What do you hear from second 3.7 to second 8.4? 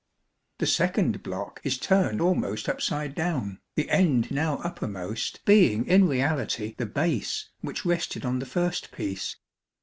the end now uppermost being in reality the base which rested on